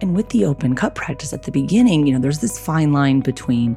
[0.00, 3.20] And with the open cup practice at the beginning, you know, there's this fine line
[3.20, 3.76] between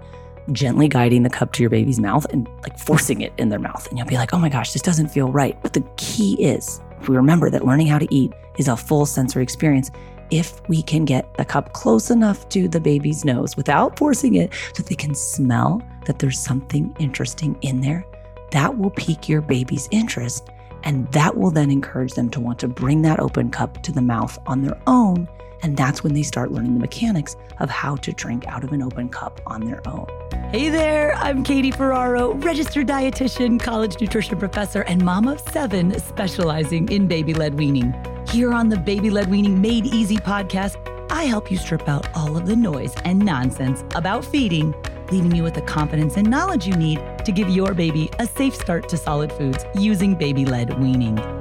[0.51, 3.87] gently guiding the cup to your baby's mouth and like forcing it in their mouth.
[3.87, 5.61] And you'll be like, oh my gosh, this doesn't feel right.
[5.61, 9.05] But the key is, if we remember that learning how to eat is a full
[9.05, 9.91] sensory experience,
[10.29, 14.51] if we can get the cup close enough to the baby's nose without forcing it
[14.73, 18.05] so they can smell that there's something interesting in there,
[18.51, 20.49] that will pique your baby's interest.
[20.83, 24.01] And that will then encourage them to want to bring that open cup to the
[24.01, 25.27] mouth on their own
[25.61, 28.81] and that's when they start learning the mechanics of how to drink out of an
[28.81, 30.07] open cup on their own.
[30.51, 36.89] Hey there, I'm Katie Ferraro, registered dietitian, college nutrition professor, and mom of seven specializing
[36.89, 37.93] in baby led weaning.
[38.29, 40.75] Here on the Baby Led Weaning Made Easy podcast,
[41.09, 44.75] I help you strip out all of the noise and nonsense about feeding,
[45.11, 48.53] leaving you with the confidence and knowledge you need to give your baby a safe
[48.53, 51.36] start to solid foods using baby led weaning.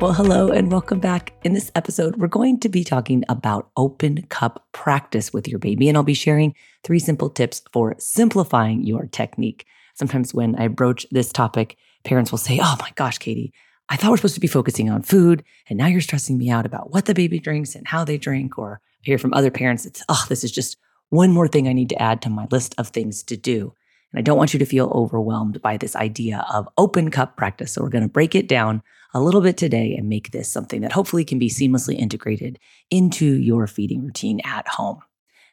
[0.00, 1.32] Well, hello and welcome back.
[1.42, 5.88] In this episode, we're going to be talking about open cup practice with your baby,
[5.88, 9.66] and I'll be sharing three simple tips for simplifying your technique.
[9.94, 13.52] Sometimes when I broach this topic, parents will say, Oh my gosh, Katie,
[13.88, 16.64] I thought we're supposed to be focusing on food, and now you're stressing me out
[16.64, 18.56] about what the baby drinks and how they drink.
[18.56, 20.76] Or I hear from other parents, it's, Oh, this is just
[21.08, 23.74] one more thing I need to add to my list of things to do.
[24.12, 27.72] And I don't want you to feel overwhelmed by this idea of open cup practice.
[27.72, 28.84] So we're going to break it down
[29.14, 32.58] a little bit today and make this something that hopefully can be seamlessly integrated
[32.90, 35.00] into your feeding routine at home.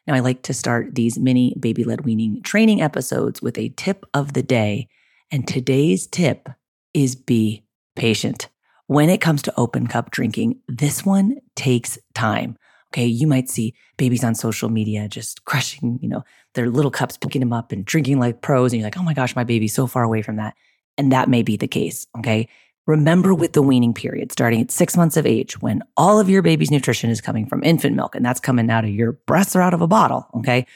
[0.06, 4.04] Now, I like to start these mini baby led weaning training episodes with a tip
[4.14, 4.88] of the day.
[5.30, 6.48] And today's tip
[6.94, 7.64] is be
[7.96, 8.48] patient.
[8.86, 12.56] When it comes to open cup drinking, this one takes time.
[12.92, 16.22] Okay, you might see babies on social media just crushing, you know,
[16.54, 18.72] their little cups, picking them up and drinking like pros.
[18.72, 20.54] And you're like, oh my gosh, my baby's so far away from that.
[20.96, 22.06] And that may be the case.
[22.18, 22.48] Okay.
[22.86, 26.40] Remember with the weaning period, starting at six months of age, when all of your
[26.40, 29.60] baby's nutrition is coming from infant milk and that's coming out of your breasts or
[29.60, 30.28] out of a bottle.
[30.36, 30.66] Okay.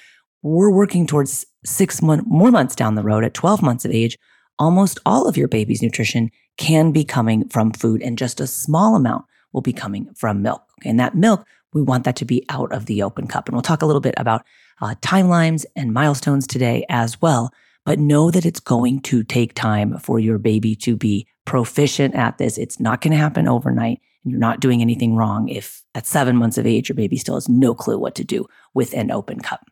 [0.43, 4.19] We're working towards six more months down the road at 12 months of age.
[4.59, 8.97] Almost all of your baby's nutrition can be coming from food and just a small
[8.97, 10.62] amount will be coming from milk.
[10.84, 13.47] And that milk, we want that to be out of the open cup.
[13.47, 14.44] And we'll talk a little bit about
[14.81, 17.53] uh, timelines and milestones today as well.
[17.85, 22.39] But know that it's going to take time for your baby to be proficient at
[22.39, 22.59] this.
[22.59, 24.01] It's not going to happen overnight.
[24.25, 27.49] You're not doing anything wrong if at seven months of age, your baby still has
[27.49, 29.67] no clue what to do with an open cup.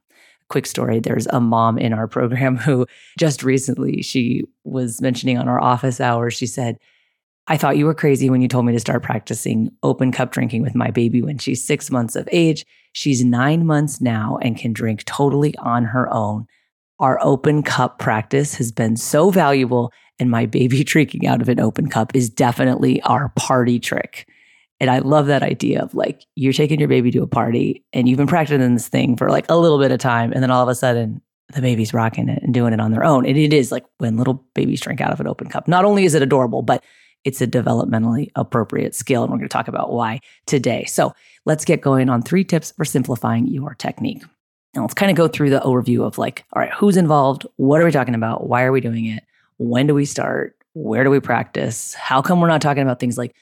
[0.49, 2.87] Quick story there's a mom in our program who
[3.19, 6.79] just recently she was mentioning on our office hours, she said,
[7.51, 10.63] I thought you were crazy when you told me to start practicing open cup drinking
[10.63, 12.67] with my baby when she's six months of age.
[12.93, 16.47] She's nine months now and can drink totally on her own.
[17.01, 21.61] Our open cup practice has been so valuable, and my baby drinking out of an
[21.61, 24.29] open cup is definitely our party trick.
[24.81, 28.09] And I love that idea of like you're taking your baby to a party and
[28.09, 30.33] you've been practicing this thing for like a little bit of time.
[30.33, 31.21] And then all of a sudden,
[31.55, 33.27] the baby's rocking it and doing it on their own.
[33.27, 35.67] And it is like when little babies drink out of an open cup.
[35.67, 36.85] Not only is it adorable, but
[37.25, 39.25] it's a developmentally appropriate skill.
[39.25, 40.85] And we're going to talk about why today.
[40.85, 41.13] So
[41.45, 44.23] let's get going on three tips for simplifying your technique.
[44.79, 47.45] Now let's kind of go through the overview of like, all right, who's involved?
[47.57, 48.47] What are we talking about?
[48.47, 49.25] Why are we doing it?
[49.57, 50.57] When do we start?
[50.75, 51.95] Where do we practice?
[51.95, 53.35] How come we're not talking about things like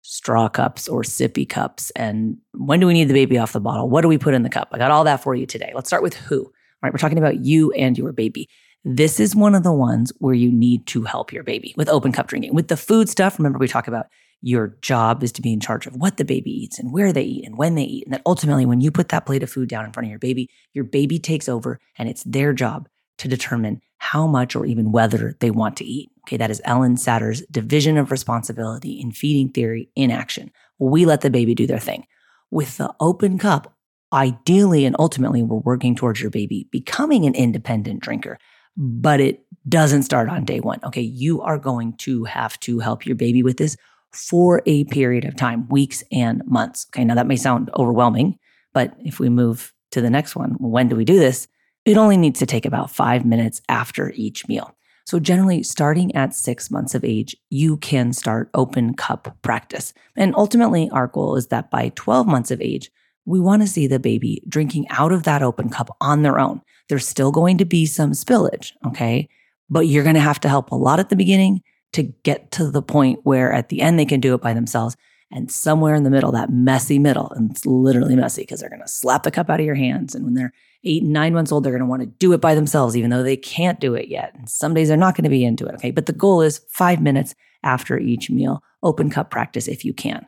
[0.00, 1.90] straw cups or sippy cups?
[1.90, 3.90] And when do we need the baby off the bottle?
[3.90, 4.68] What do we put in the cup?
[4.72, 5.72] I got all that for you today.
[5.74, 6.44] Let's start with who.
[6.44, 6.52] All
[6.82, 8.48] right, we're talking about you and your baby.
[8.82, 12.12] This is one of the ones where you need to help your baby with open
[12.12, 12.54] cup drinking.
[12.54, 14.06] With the food stuff, remember we talk about
[14.40, 17.22] your job is to be in charge of what the baby eats and where they
[17.22, 18.04] eat and when they eat.
[18.04, 20.18] And that ultimately, when you put that plate of food down in front of your
[20.18, 22.88] baby, your baby takes over and it's their job
[23.18, 26.10] to determine how much or even whether they want to eat.
[26.26, 30.52] Okay, that is Ellen Satter's division of responsibility in feeding theory in action.
[30.78, 32.06] We let the baby do their thing.
[32.50, 33.74] With the open cup,
[34.12, 38.38] ideally and ultimately, we're working towards your baby becoming an independent drinker,
[38.76, 40.78] but it doesn't start on day one.
[40.84, 43.76] Okay, you are going to have to help your baby with this
[44.12, 46.86] for a period of time, weeks and months.
[46.90, 48.38] Okay, now that may sound overwhelming,
[48.72, 51.48] but if we move to the next one, when do we do this?
[51.84, 54.74] It only needs to take about five minutes after each meal.
[55.06, 59.94] So, generally, starting at six months of age, you can start open cup practice.
[60.16, 62.90] And ultimately, our goal is that by 12 months of age,
[63.24, 66.60] we want to see the baby drinking out of that open cup on their own.
[66.88, 69.30] There's still going to be some spillage, okay?
[69.70, 71.62] But you're going to have to help a lot at the beginning
[71.92, 74.96] to get to the point where at the end they can do it by themselves.
[75.30, 78.80] And somewhere in the middle, that messy middle, and it's literally messy because they're going
[78.80, 80.14] to slap the cup out of your hands.
[80.14, 80.54] And when they're
[80.84, 83.22] eight nine months old, they're going to want to do it by themselves, even though
[83.22, 84.34] they can't do it yet.
[84.34, 85.74] And some days they're not going to be into it.
[85.74, 85.90] Okay.
[85.90, 90.26] But the goal is five minutes after each meal, open cup practice if you can.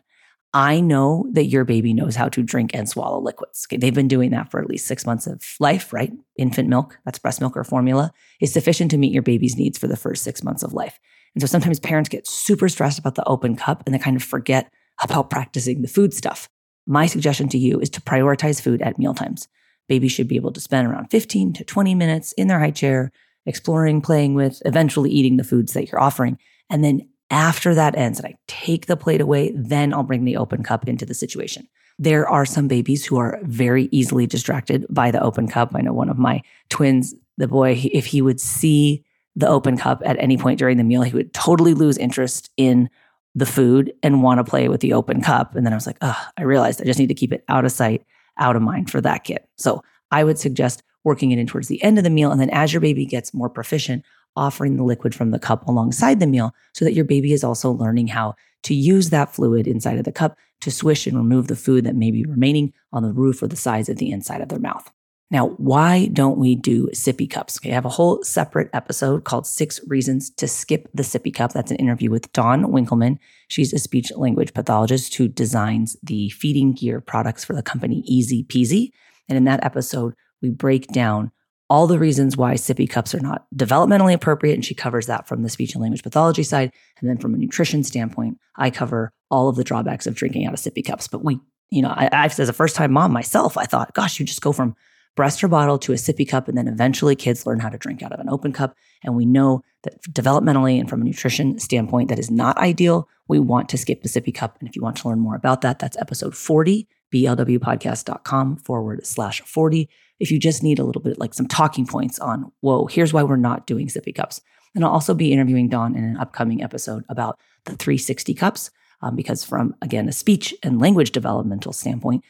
[0.52, 3.66] I know that your baby knows how to drink and swallow liquids.
[3.68, 6.12] Okay, they've been doing that for at least six months of life, right?
[6.36, 9.86] Infant milk, that's breast milk or formula, is sufficient to meet your baby's needs for
[9.86, 10.98] the first six months of life.
[11.34, 14.22] And so sometimes parents get super stressed about the open cup and they kind of
[14.22, 14.70] forget
[15.02, 16.48] about practicing the food stuff.
[16.86, 19.48] My suggestion to you is to prioritize food at mealtimes.
[19.88, 23.10] Babies should be able to spend around 15 to 20 minutes in their high chair,
[23.46, 26.38] exploring, playing with, eventually eating the foods that you're offering.
[26.68, 30.36] And then after that ends and I take the plate away, then I'll bring the
[30.36, 31.68] open cup into the situation.
[31.98, 35.72] There are some babies who are very easily distracted by the open cup.
[35.74, 39.04] I know one of my twins, the boy, if he would see
[39.36, 42.90] the open cup at any point during the meal, he would totally lose interest in
[43.34, 45.54] the food and want to play with the open cup.
[45.54, 47.64] And then I was like, oh, I realized I just need to keep it out
[47.64, 48.04] of sight,
[48.38, 49.40] out of mind for that kid.
[49.56, 52.32] So I would suggest working it in towards the end of the meal.
[52.32, 54.04] And then as your baby gets more proficient,
[54.36, 57.70] offering the liquid from the cup alongside the meal so that your baby is also
[57.70, 61.56] learning how to use that fluid inside of the cup to swish and remove the
[61.56, 64.48] food that may be remaining on the roof or the sides of the inside of
[64.48, 64.90] their mouth.
[65.30, 67.58] Now, why don't we do sippy cups?
[67.58, 71.52] Okay, I have a whole separate episode called Six Reasons to Skip the Sippy Cup.
[71.52, 73.18] That's an interview with Dawn Winkelmann.
[73.46, 78.42] She's a speech language pathologist who designs the feeding gear products for the company Easy
[78.42, 78.90] Peasy.
[79.28, 81.30] And in that episode, we break down
[81.68, 84.54] all the reasons why sippy cups are not developmentally appropriate.
[84.54, 86.72] And she covers that from the speech and language pathology side.
[86.98, 90.54] And then from a nutrition standpoint, I cover all of the drawbacks of drinking out
[90.54, 91.06] of sippy cups.
[91.06, 91.38] But we,
[91.70, 94.42] you know, I, I as a first time mom myself, I thought, gosh, you just
[94.42, 94.74] go from
[95.16, 96.48] breast or bottle to a sippy cup.
[96.48, 98.74] And then eventually kids learn how to drink out of an open cup.
[99.04, 103.08] And we know that developmentally and from a nutrition standpoint, that is not ideal.
[103.28, 104.56] We want to skip the sippy cup.
[104.60, 109.40] And if you want to learn more about that, that's episode 40, blwpodcast.com forward slash
[109.42, 109.88] 40.
[110.18, 113.22] If you just need a little bit like some talking points on, whoa, here's why
[113.22, 114.40] we're not doing sippy cups.
[114.74, 118.70] And I'll also be interviewing Dawn in an upcoming episode about the 360 cups.
[119.02, 122.22] Um, because from again a speech and language developmental standpoint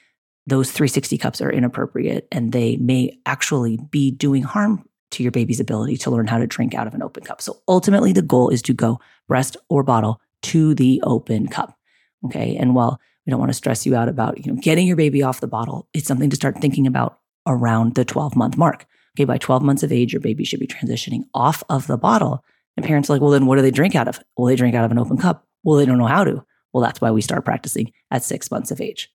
[0.51, 5.61] those 360 cups are inappropriate and they may actually be doing harm to your baby's
[5.61, 7.41] ability to learn how to drink out of an open cup.
[7.41, 11.77] So ultimately, the goal is to go breast or bottle to the open cup.
[12.27, 12.57] Okay.
[12.57, 15.23] And while we don't want to stress you out about you know getting your baby
[15.23, 18.87] off the bottle, it's something to start thinking about around the 12 month mark.
[19.17, 22.45] Okay, by 12 months of age, your baby should be transitioning off of the bottle.
[22.77, 24.21] And parents are like, well, then what do they drink out of?
[24.37, 25.47] Well, they drink out of an open cup.
[25.65, 26.45] Well, they don't know how to.
[26.73, 29.11] Well, that's why we start practicing at six months of age.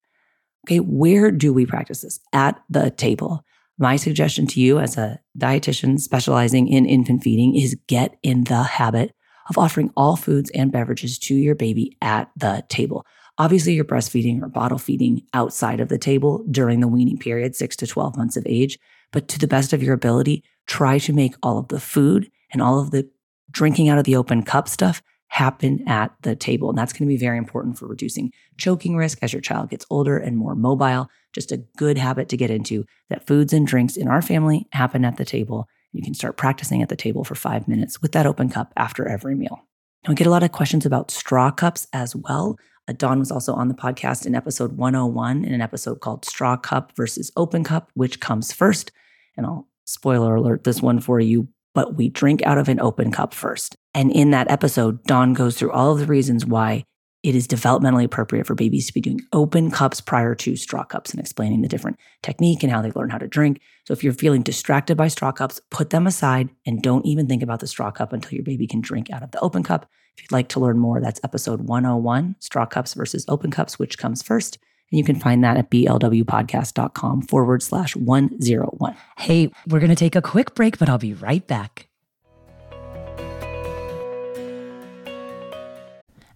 [0.66, 2.20] Okay, where do we practice this?
[2.34, 3.46] At the table.
[3.78, 8.64] My suggestion to you as a dietitian specializing in infant feeding is get in the
[8.64, 9.14] habit
[9.48, 13.06] of offering all foods and beverages to your baby at the table.
[13.38, 17.76] Obviously, you're breastfeeding or bottle feeding outside of the table during the weaning period, six
[17.76, 18.80] to 12 months of age.
[19.12, 22.60] But to the best of your ability, try to make all of the food and
[22.60, 23.08] all of the
[23.52, 26.70] drinking out of the open cup stuff happen at the table.
[26.70, 29.86] And that's going to be very important for reducing choking risk as your child gets
[29.90, 31.10] older and more mobile.
[31.34, 35.04] Just a good habit to get into that foods and drinks in our family happen
[35.04, 35.68] at the table.
[35.92, 39.08] You can start practicing at the table for five minutes with that open cup after
[39.08, 39.60] every meal.
[40.04, 42.58] And we get a lot of questions about straw cups as well.
[42.88, 46.56] Uh, Dawn was also on the podcast in episode 101 in an episode called Straw
[46.56, 48.92] Cup versus Open Cup, which comes first.
[49.36, 53.12] And I'll spoiler alert this one for you but we drink out of an open
[53.12, 53.76] cup first.
[53.96, 56.84] And in that episode, Dawn goes through all of the reasons why
[57.24, 61.12] it is developmentally appropriate for babies to be doing open cups prior to straw cups
[61.12, 63.62] and explaining the different technique and how they learn how to drink.
[63.86, 67.42] So if you're feeling distracted by straw cups, put them aside and don't even think
[67.42, 69.90] about the straw cup until your baby can drink out of the open cup.
[70.18, 73.98] If you'd like to learn more, that's episode 101 straw cups versus open cups, which
[73.98, 74.60] comes first.
[74.92, 78.96] And you can find that at blwpodcast.com forward slash 101.
[79.18, 81.88] Hey, we're going to take a quick break, but I'll be right back.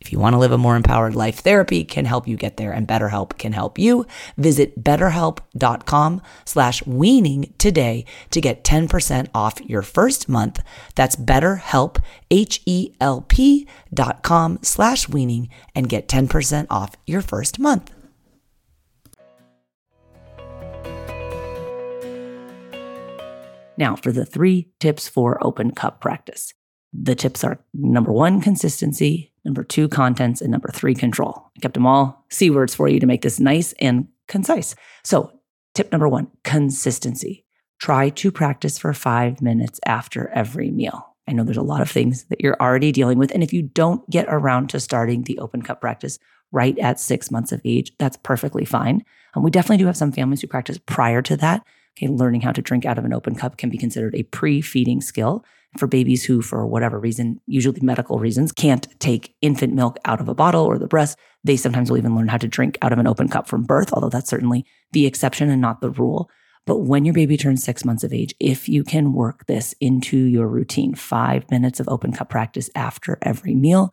[0.00, 2.72] If you want to live a more empowered life, therapy can help you get there
[2.72, 4.06] and BetterHelp can help you.
[4.36, 10.62] Visit betterhelp.com slash weaning today to get 10% off your first month.
[10.94, 12.00] That's betterhelp,
[12.30, 17.92] H-E-L-P dot com slash weaning and get 10% off your first month.
[23.76, 26.52] Now, for the three tips for open cup practice.
[26.92, 31.50] The tips are number one, consistency, number two, contents, and number three, control.
[31.56, 34.74] I kept them all C words for you to make this nice and concise.
[35.04, 35.32] So,
[35.74, 37.44] tip number one, consistency.
[37.78, 41.14] Try to practice for five minutes after every meal.
[41.28, 43.30] I know there's a lot of things that you're already dealing with.
[43.32, 46.18] And if you don't get around to starting the open cup practice
[46.50, 49.04] right at six months of age, that's perfectly fine.
[49.34, 51.64] And we definitely do have some families who practice prior to that.
[51.96, 54.60] Okay, learning how to drink out of an open cup can be considered a pre
[54.60, 55.44] feeding skill
[55.78, 60.28] for babies who, for whatever reason, usually medical reasons, can't take infant milk out of
[60.28, 61.18] a bottle or the breast.
[61.44, 63.92] They sometimes will even learn how to drink out of an open cup from birth,
[63.92, 66.30] although that's certainly the exception and not the rule.
[66.66, 70.18] But when your baby turns six months of age, if you can work this into
[70.18, 73.92] your routine, five minutes of open cup practice after every meal,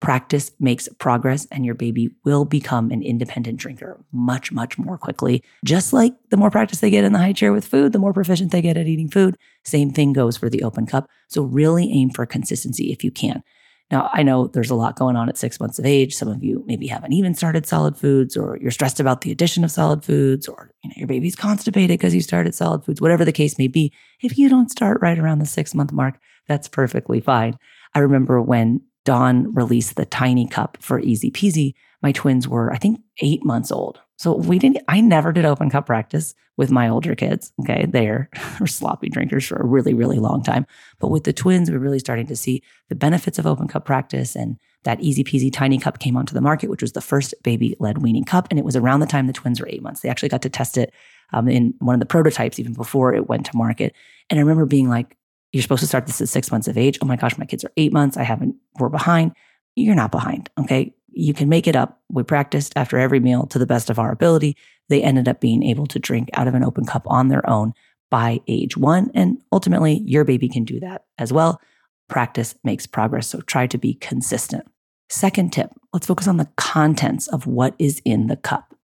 [0.00, 5.44] Practice makes progress, and your baby will become an independent drinker much, much more quickly.
[5.64, 8.14] Just like the more practice they get in the high chair with food, the more
[8.14, 9.36] proficient they get at eating food.
[9.64, 11.06] Same thing goes for the open cup.
[11.28, 13.42] So, really aim for consistency if you can.
[13.90, 16.14] Now, I know there's a lot going on at six months of age.
[16.14, 19.64] Some of you maybe haven't even started solid foods, or you're stressed about the addition
[19.64, 23.24] of solid foods, or you know, your baby's constipated because you started solid foods, whatever
[23.24, 23.92] the case may be.
[24.22, 27.58] If you don't start right around the six month mark, that's perfectly fine.
[27.94, 32.78] I remember when Dawn released the tiny cup for Easy Peasy, my twins were, I
[32.78, 34.00] think, eight months old.
[34.16, 37.52] So we didn't, I never did open cup practice with my older kids.
[37.60, 37.86] Okay.
[37.88, 38.28] They're
[38.66, 40.66] sloppy drinkers for a really, really long time.
[40.98, 44.36] But with the twins, we're really starting to see the benefits of open cup practice.
[44.36, 47.76] And that easy peasy tiny cup came onto the market, which was the first baby
[47.80, 48.46] led weaning cup.
[48.50, 50.00] And it was around the time the twins were eight months.
[50.00, 50.92] They actually got to test it
[51.32, 53.94] um, in one of the prototypes even before it went to market.
[54.28, 55.16] And I remember being like,
[55.52, 56.98] you're supposed to start this at six months of age.
[57.02, 58.16] Oh my gosh, my kids are eight months.
[58.16, 59.32] I haven't, we're behind.
[59.74, 60.48] You're not behind.
[60.58, 60.94] Okay.
[61.12, 62.00] You can make it up.
[62.08, 64.56] We practiced after every meal to the best of our ability.
[64.88, 67.72] They ended up being able to drink out of an open cup on their own
[68.10, 69.10] by age one.
[69.14, 71.60] And ultimately, your baby can do that as well.
[72.08, 73.28] Practice makes progress.
[73.28, 74.66] So try to be consistent.
[75.08, 78.74] Second tip let's focus on the contents of what is in the cup.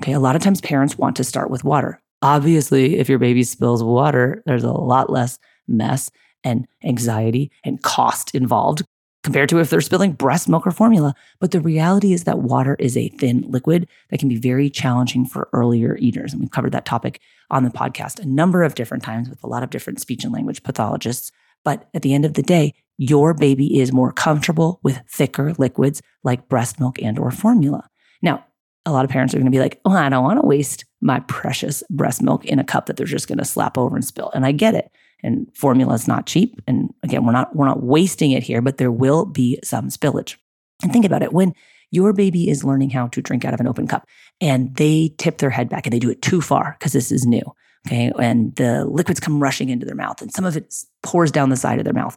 [0.00, 0.12] Okay.
[0.12, 2.00] A lot of times parents want to start with water.
[2.22, 6.10] Obviously, if your baby spills water, there's a lot less mess
[6.44, 8.84] and anxiety and cost involved
[9.24, 11.14] compared to if they're spilling breast milk or formula.
[11.40, 15.26] But the reality is that water is a thin liquid that can be very challenging
[15.26, 16.32] for earlier eaters.
[16.32, 17.20] And we've covered that topic
[17.50, 20.32] on the podcast a number of different times with a lot of different speech and
[20.32, 21.32] language pathologists.
[21.64, 26.00] But at the end of the day, your baby is more comfortable with thicker liquids
[26.24, 27.88] like breast milk and or formula.
[28.22, 28.44] Now,
[28.86, 30.84] a lot of parents are going to be like, "Oh, I don't want to waste
[31.00, 34.04] my precious breast milk in a cup that they're just going to slap over and
[34.04, 34.90] spill." And I get it
[35.22, 36.60] and formula is not cheap.
[36.66, 40.36] And again, we're not we're not wasting it here, but there will be some spillage.
[40.82, 41.54] And think about it when
[41.90, 44.06] your baby is learning how to drink out of an open cup
[44.40, 47.26] and they tip their head back and they do it too far because this is
[47.26, 47.42] new.
[47.86, 48.12] Okay.
[48.20, 51.56] And the liquids come rushing into their mouth and some of it pours down the
[51.56, 52.16] side of their mouth.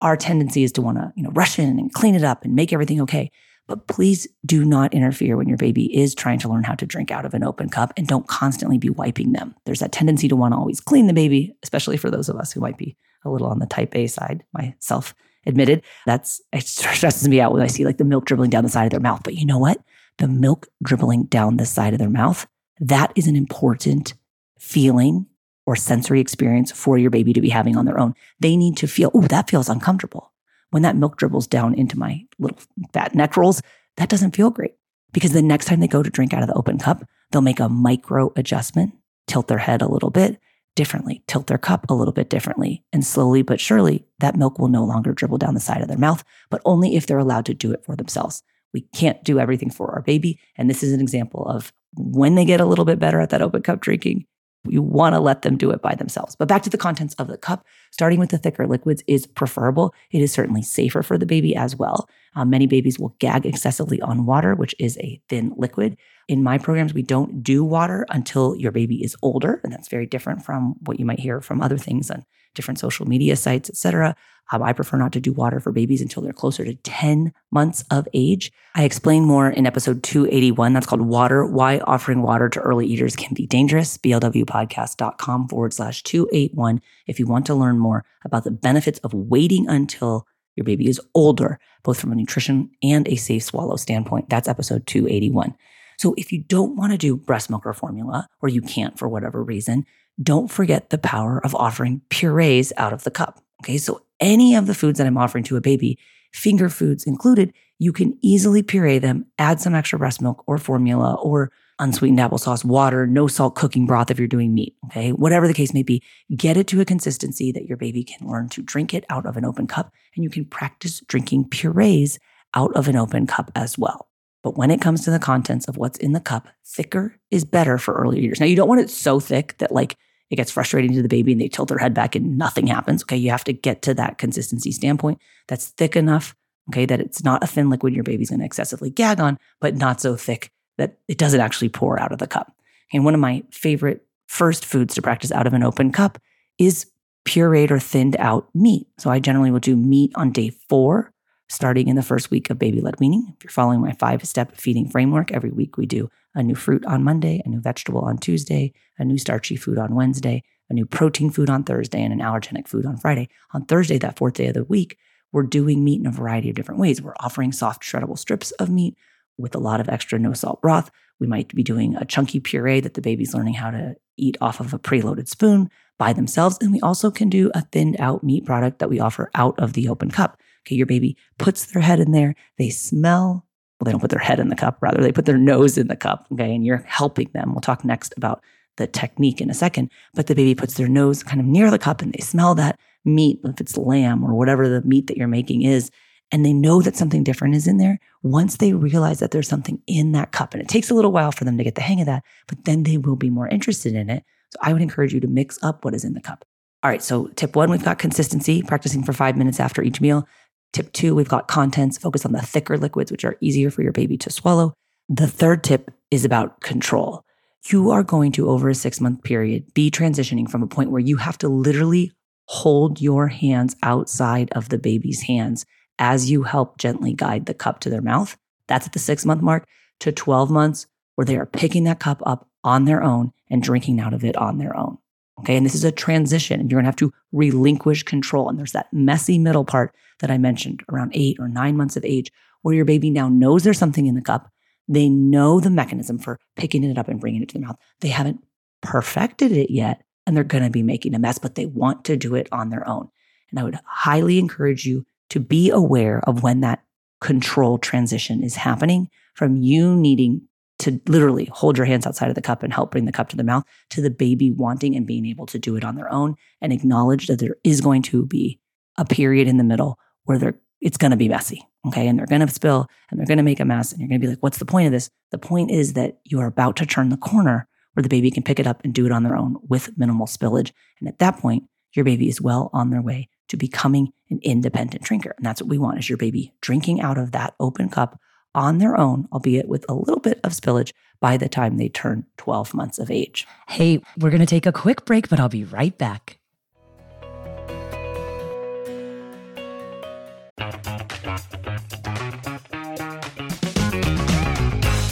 [0.00, 2.54] Our tendency is to want to, you know, rush in and clean it up and
[2.54, 3.30] make everything okay.
[3.68, 7.10] But please do not interfere when your baby is trying to learn how to drink
[7.10, 9.54] out of an open cup and don't constantly be wiping them.
[9.64, 12.52] There's that tendency to want to always clean the baby, especially for those of us
[12.52, 15.14] who might be a little on the type A side, myself
[15.46, 15.82] admitted.
[16.06, 18.86] That's it stresses me out when I see like the milk dribbling down the side
[18.86, 19.22] of their mouth.
[19.22, 19.80] But you know what?
[20.18, 22.46] The milk dribbling down the side of their mouth,
[22.80, 24.14] that is an important
[24.58, 25.26] feeling
[25.66, 28.14] or sensory experience for your baby to be having on their own.
[28.40, 30.31] They need to feel, oh, that feels uncomfortable
[30.72, 32.58] when that milk dribbles down into my little
[32.92, 33.62] fat neck rolls,
[33.98, 34.74] that doesn't feel great
[35.12, 37.60] because the next time they go to drink out of the open cup, they'll make
[37.60, 38.94] a micro adjustment,
[39.26, 40.40] tilt their head a little bit,
[40.74, 42.82] differently, tilt their cup a little bit differently.
[42.90, 45.98] And slowly but surely, that milk will no longer dribble down the side of their
[45.98, 48.42] mouth, but only if they're allowed to do it for themselves.
[48.72, 50.40] We can't do everything for our baby.
[50.56, 53.42] And this is an example of when they get a little bit better at that
[53.42, 54.24] open cup drinking,
[54.68, 56.36] you want to let them do it by themselves.
[56.36, 59.94] But back to the contents of the cup, starting with the thicker liquids is preferable.
[60.10, 62.08] It is certainly safer for the baby as well.
[62.34, 65.96] Um, many babies will gag excessively on water, which is a thin liquid.
[66.28, 70.06] In my programs, we don't do water until your baby is older, and that's very
[70.06, 74.16] different from what you might hear from other things on different social media sites, etc.
[74.52, 77.84] Um, I prefer not to do water for babies until they're closer to 10 months
[77.90, 78.52] of age.
[78.74, 80.72] I explain more in episode 281.
[80.72, 83.96] That's called Water Why Offering Water to Early Eaters Can Be Dangerous.
[83.98, 89.68] BLWpodcast.com forward slash 281 if you want to learn more about the benefits of waiting
[89.68, 94.28] until your baby is older, both from a nutrition and a safe swallow standpoint.
[94.28, 95.54] That's episode 281.
[95.98, 99.08] So if you don't want to do breast milk or formula, or you can't for
[99.08, 99.86] whatever reason,
[100.20, 103.40] don't forget the power of offering purees out of the cup.
[103.62, 103.78] Okay.
[103.78, 105.98] So any of the foods that I'm offering to a baby,
[106.32, 111.14] finger foods included, you can easily puree them, add some extra breast milk or formula
[111.14, 114.76] or unsweetened applesauce, water, no salt cooking broth if you're doing meat.
[114.86, 115.10] Okay.
[115.10, 116.02] Whatever the case may be,
[116.36, 119.36] get it to a consistency that your baby can learn to drink it out of
[119.36, 122.18] an open cup and you can practice drinking purees
[122.54, 124.08] out of an open cup as well.
[124.42, 127.78] But when it comes to the contents of what's in the cup, thicker is better
[127.78, 128.40] for early eaters.
[128.40, 129.96] Now, you don't want it so thick that like
[130.30, 133.02] it gets frustrating to the baby and they tilt their head back and nothing happens.
[133.04, 133.16] Okay.
[133.16, 136.34] You have to get to that consistency standpoint that's thick enough.
[136.70, 136.86] Okay.
[136.86, 140.00] That it's not a thin liquid your baby's going to excessively gag on, but not
[140.00, 142.52] so thick that it doesn't actually pour out of the cup.
[142.92, 146.18] And one of my favorite first foods to practice out of an open cup
[146.58, 146.86] is
[147.26, 148.86] pureed or thinned out meat.
[148.98, 151.11] So I generally will do meat on day four
[151.52, 153.34] starting in the first week of baby led weaning.
[153.36, 156.84] If you're following my five step feeding framework, every week we do a new fruit
[156.86, 160.86] on Monday, a new vegetable on Tuesday, a new starchy food on Wednesday, a new
[160.86, 163.28] protein food on Thursday, and an allergenic food on Friday.
[163.52, 164.96] On Thursday, that fourth day of the week,
[165.30, 167.02] we're doing meat in a variety of different ways.
[167.02, 168.96] We're offering soft, shreddable strips of meat
[169.36, 170.90] with a lot of extra no salt broth.
[171.20, 174.60] We might be doing a chunky puree that the baby's learning how to eat off
[174.60, 176.58] of a preloaded spoon by themselves.
[176.60, 179.74] And we also can do a thinned out meat product that we offer out of
[179.74, 180.38] the open cup.
[180.66, 183.46] Okay, your baby puts their head in there, they smell.
[183.78, 185.88] Well, they don't put their head in the cup, rather, they put their nose in
[185.88, 186.26] the cup.
[186.32, 187.52] Okay, and you're helping them.
[187.52, 188.42] We'll talk next about
[188.76, 189.90] the technique in a second.
[190.14, 192.78] But the baby puts their nose kind of near the cup and they smell that
[193.04, 195.90] meat, if it's lamb or whatever the meat that you're making is,
[196.30, 197.98] and they know that something different is in there.
[198.22, 201.32] Once they realize that there's something in that cup, and it takes a little while
[201.32, 203.94] for them to get the hang of that, but then they will be more interested
[203.94, 204.24] in it.
[204.50, 206.44] So I would encourage you to mix up what is in the cup.
[206.82, 210.26] All right, so tip one, we've got consistency, practicing for five minutes after each meal.
[210.72, 213.92] Tip two, we've got contents, focus on the thicker liquids, which are easier for your
[213.92, 214.72] baby to swallow.
[215.08, 217.24] The third tip is about control.
[217.70, 221.00] You are going to, over a six month period, be transitioning from a point where
[221.00, 222.12] you have to literally
[222.46, 225.64] hold your hands outside of the baby's hands
[225.98, 228.36] as you help gently guide the cup to their mouth.
[228.66, 229.66] That's at the six month mark
[230.00, 234.00] to 12 months where they are picking that cup up on their own and drinking
[234.00, 234.98] out of it on their own.
[235.40, 235.56] Okay.
[235.56, 238.48] And this is a transition and you're going to have to relinquish control.
[238.48, 242.04] And there's that messy middle part that I mentioned around eight or nine months of
[242.04, 242.32] age
[242.62, 244.48] where your baby now knows there's something in the cup.
[244.88, 247.76] They know the mechanism for picking it up and bringing it to the mouth.
[248.00, 248.40] They haven't
[248.80, 252.16] perfected it yet and they're going to be making a mess, but they want to
[252.16, 253.08] do it on their own.
[253.50, 256.82] And I would highly encourage you to be aware of when that
[257.20, 260.42] control transition is happening from you needing
[260.80, 263.36] to literally hold your hands outside of the cup and help bring the cup to
[263.36, 266.34] the mouth to the baby wanting and being able to do it on their own
[266.60, 268.58] and acknowledge that there is going to be
[268.98, 272.26] a period in the middle where they're it's going to be messy okay and they're
[272.26, 274.30] going to spill and they're going to make a mess and you're going to be
[274.30, 277.08] like what's the point of this the point is that you are about to turn
[277.08, 279.56] the corner where the baby can pick it up and do it on their own
[279.68, 283.56] with minimal spillage and at that point your baby is well on their way to
[283.56, 287.32] becoming an independent drinker and that's what we want is your baby drinking out of
[287.32, 288.18] that open cup
[288.54, 292.26] on their own, albeit with a little bit of spillage by the time they turn
[292.36, 293.46] 12 months of age.
[293.68, 296.38] Hey, we're going to take a quick break, but I'll be right back.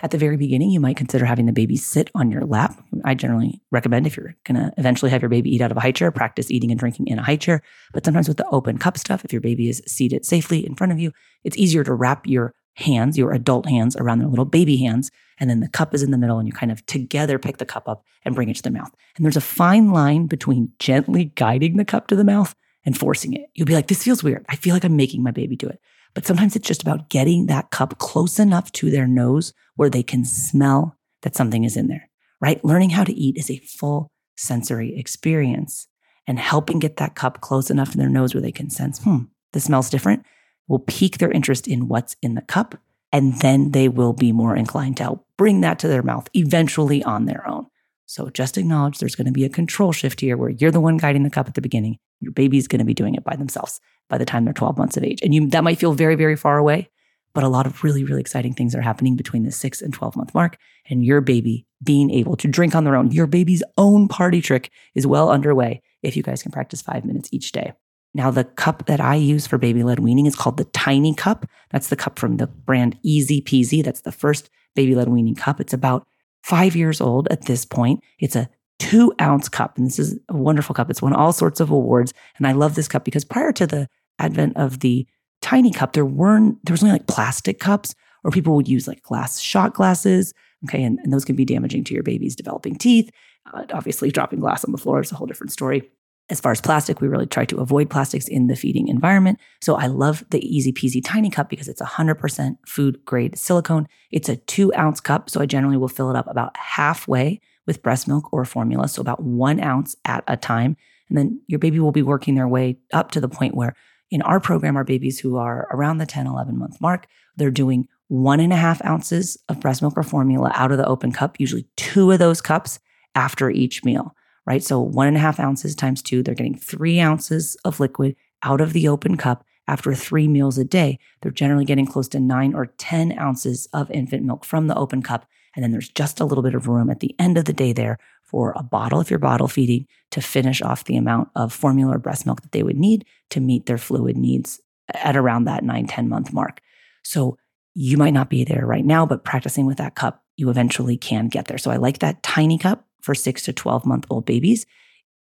[0.00, 2.80] At the very beginning, you might consider having the baby sit on your lap.
[3.04, 5.80] I generally recommend if you're going to eventually have your baby eat out of a
[5.80, 7.62] high chair, practice eating and drinking in a high chair.
[7.92, 10.92] But sometimes with the open cup stuff, if your baby is seated safely in front
[10.92, 14.76] of you, it's easier to wrap your hands, your adult hands, around their little baby
[14.76, 15.10] hands.
[15.40, 17.66] And then the cup is in the middle, and you kind of together pick the
[17.66, 18.90] cup up and bring it to the mouth.
[19.16, 23.32] And there's a fine line between gently guiding the cup to the mouth and forcing
[23.32, 23.46] it.
[23.54, 24.46] You'll be like, this feels weird.
[24.48, 25.80] I feel like I'm making my baby do it.
[26.14, 30.02] But sometimes it's just about getting that cup close enough to their nose where they
[30.02, 32.10] can smell that something is in there,
[32.40, 32.62] right?
[32.64, 35.86] Learning how to eat is a full sensory experience.
[36.26, 39.20] And helping get that cup close enough to their nose where they can sense, hmm,
[39.54, 40.26] this smells different,
[40.66, 42.74] will pique their interest in what's in the cup.
[43.12, 47.02] And then they will be more inclined to help bring that to their mouth eventually
[47.02, 47.68] on their own.
[48.04, 50.98] So just acknowledge there's going to be a control shift here where you're the one
[50.98, 51.98] guiding the cup at the beginning.
[52.20, 54.98] Your baby's going to be doing it by themselves by the time they're 12 months
[54.98, 55.20] of age.
[55.22, 56.90] And you that might feel very, very far away,
[57.34, 60.16] but a lot of really, really exciting things are happening between the six and 12
[60.16, 60.56] month mark.
[60.88, 64.70] And your baby being able to drink on their own, your baby's own party trick
[64.94, 67.72] is well underway if you guys can practice five minutes each day.
[68.14, 71.46] Now, the cup that I use for baby led weaning is called the Tiny Cup.
[71.70, 73.84] That's the cup from the brand Easy Peasy.
[73.84, 75.60] That's the first baby led weaning cup.
[75.60, 76.06] It's about
[76.42, 78.02] five years old at this point.
[78.18, 79.76] It's a two ounce cup.
[79.76, 80.90] And this is a wonderful cup.
[80.90, 82.14] It's won all sorts of awards.
[82.38, 83.88] And I love this cup because prior to the
[84.18, 85.06] advent of the
[85.40, 89.02] tiny cup, there weren't, there was only like plastic cups or people would use like
[89.02, 90.34] glass shot glasses.
[90.64, 90.82] Okay.
[90.82, 93.10] And, and those can be damaging to your baby's developing teeth.
[93.52, 95.88] Uh, obviously, dropping glass on the floor is a whole different story.
[96.30, 99.38] As far as plastic, we really try to avoid plastics in the feeding environment.
[99.62, 103.88] So I love the Easy Peasy Tiny Cup because it's 100% food grade silicone.
[104.10, 105.30] It's a two ounce cup.
[105.30, 108.88] So I generally will fill it up about halfway with breast milk or formula.
[108.88, 110.76] So about one ounce at a time.
[111.08, 113.74] And then your baby will be working their way up to the point where
[114.10, 117.88] in our program, our babies who are around the 10, 11 month mark, they're doing
[118.08, 121.38] one and a half ounces of breast milk or formula out of the open cup,
[121.38, 122.80] usually two of those cups
[123.14, 124.14] after each meal,
[124.46, 124.62] right?
[124.62, 128.60] So one and a half ounces times two, they're getting three ounces of liquid out
[128.60, 130.98] of the open cup after three meals a day.
[131.20, 135.02] They're generally getting close to nine or 10 ounces of infant milk from the open
[135.02, 135.26] cup.
[135.54, 137.72] And then there's just a little bit of room at the end of the day
[137.72, 141.96] there for a bottle if you're bottle feeding to finish off the amount of formula
[141.96, 144.60] or breast milk that they would need to meet their fluid needs
[144.94, 146.60] at around that 9 10 month mark
[147.02, 147.36] so
[147.74, 151.28] you might not be there right now but practicing with that cup you eventually can
[151.28, 154.66] get there so i like that tiny cup for 6 to 12 month old babies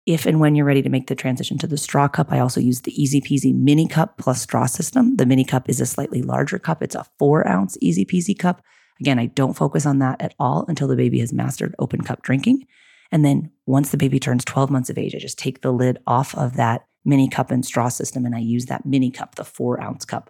[0.08, 2.62] if and when you're ready to make the transition to the straw cup, I also
[2.62, 5.18] use the Easy Peasy mini cup plus straw system.
[5.18, 6.82] The mini cup is a slightly larger cup.
[6.82, 8.62] It's a four ounce Easy Peasy cup.
[9.00, 12.22] Again, I don't focus on that at all until the baby has mastered open cup
[12.22, 12.66] drinking.
[13.12, 16.00] And then once the baby turns 12 months of age, I just take the lid
[16.08, 19.46] off of that mini cup and straw system and I use that mini cup, the
[19.46, 20.30] four ounce cup.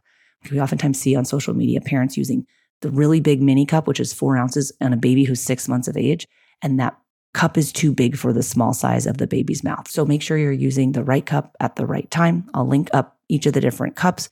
[0.52, 2.46] We oftentimes see on social media parents using
[2.82, 5.88] the really big mini cup, which is four ounces, on a baby who's six months
[5.88, 6.28] of age.
[6.62, 6.96] And that
[7.34, 9.88] cup is too big for the small size of the baby's mouth.
[9.88, 12.50] So make sure you're using the right cup at the right time.
[12.54, 14.30] I'll link up each of the different cups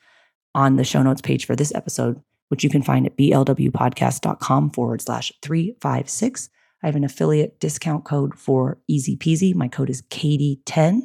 [0.54, 5.01] on the show notes page for this episode, which you can find at blwpodcast.com forward
[5.01, 6.49] slash 356.
[6.84, 9.55] I have an affiliate discount code for Easy Peasy.
[9.55, 11.01] My code is Katie10.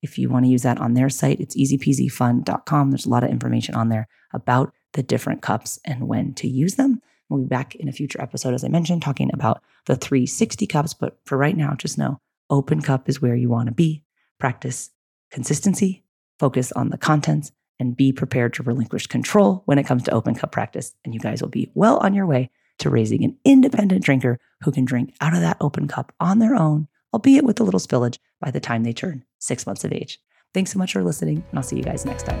[0.00, 2.90] If you want to use that on their site, it's easypeasyfun.com.
[2.90, 6.76] There's a lot of information on there about the different cups and when to use
[6.76, 7.02] them.
[7.28, 10.94] We'll be back in a future episode, as I mentioned, talking about the 360 cups.
[10.94, 14.04] But for right now, just know open cup is where you want to be.
[14.38, 14.90] Practice
[15.30, 16.04] consistency,
[16.38, 20.34] focus on the contents, and be prepared to relinquish control when it comes to open
[20.34, 20.94] cup practice.
[21.04, 24.72] And you guys will be well on your way to raising an independent drinker who
[24.72, 28.18] can drink out of that open cup on their own, albeit with a little spillage,
[28.40, 30.20] by the time they turn six months of age.
[30.54, 32.38] Thanks so much for listening, and I'll see you guys next time.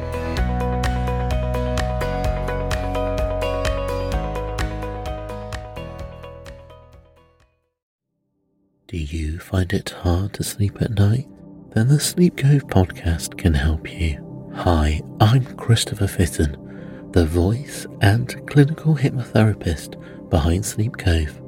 [8.86, 11.28] Do you find it hard to sleep at night?
[11.74, 14.27] Then the Sleep Cove podcast can help you.
[14.62, 19.94] Hi, I'm Christopher Fitton, the voice and clinical hypnotherapist
[20.30, 21.40] behind Sleep Cove.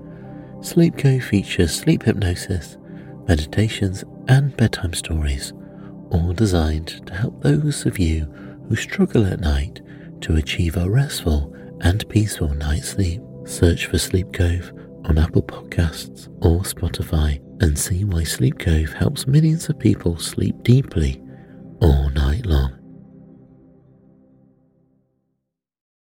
[0.61, 2.79] Sleep Cove features sleep hypnosis,
[3.27, 5.53] meditations, and bedtime stories,
[6.11, 8.27] all designed to help those of you
[8.69, 9.83] who struggle at night
[10.21, 13.21] to achieve a restful and peaceful night's sleep.
[13.45, 14.73] Search for Sleep Cove
[15.07, 20.63] on Apple Podcasts or Spotify and see why Sleep Cove helps millions of people sleep
[20.63, 21.21] deeply
[21.81, 22.80] all night long.